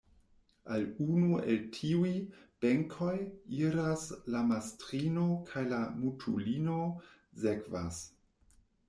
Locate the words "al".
0.75-0.85